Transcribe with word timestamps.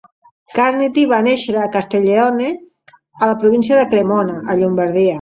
Carniti 0.59 1.03
va 1.11 1.19
néixer 1.27 1.55
a 1.59 1.67
Castelleone, 1.77 2.49
a 3.27 3.33
la 3.33 3.39
província 3.45 3.81
de 3.83 3.89
Cremona, 3.97 4.43
a 4.53 4.61
Llombardia. 4.63 5.09